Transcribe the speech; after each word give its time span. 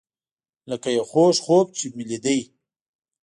لکه 0.69 0.87
یو 0.97 1.05
خوږ 1.11 1.35
خوب 1.45 1.65
چې 1.77 1.85
مې 1.95 2.03
لیدی. 2.09 2.39